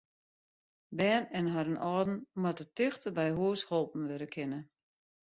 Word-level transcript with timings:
Bern 0.99 1.25
en 1.39 1.47
harren 1.55 1.79
âlden 1.89 2.17
moatte 2.41 2.65
tichteby 2.77 3.27
hús 3.39 3.61
holpen 3.69 4.03
wurde 4.09 4.27
kinne. 4.35 4.59